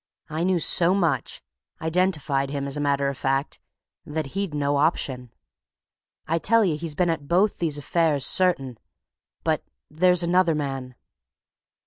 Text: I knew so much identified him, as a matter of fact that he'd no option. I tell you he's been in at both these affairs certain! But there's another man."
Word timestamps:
I 0.31 0.43
knew 0.43 0.57
so 0.57 0.95
much 0.95 1.43
identified 1.79 2.49
him, 2.49 2.65
as 2.65 2.75
a 2.75 2.81
matter 2.81 3.07
of 3.07 3.15
fact 3.19 3.59
that 4.03 4.25
he'd 4.33 4.51
no 4.51 4.77
option. 4.77 5.29
I 6.25 6.39
tell 6.39 6.65
you 6.65 6.75
he's 6.75 6.95
been 6.95 7.09
in 7.09 7.13
at 7.13 7.27
both 7.27 7.59
these 7.59 7.77
affairs 7.77 8.25
certain! 8.25 8.79
But 9.43 9.63
there's 9.91 10.23
another 10.23 10.55
man." 10.55 10.95